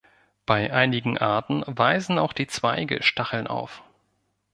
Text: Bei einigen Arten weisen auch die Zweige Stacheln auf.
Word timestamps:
Bei 0.47 0.73
einigen 0.73 1.19
Arten 1.19 1.61
weisen 1.67 2.17
auch 2.17 2.33
die 2.33 2.47
Zweige 2.47 3.03
Stacheln 3.03 3.45
auf. 3.45 3.83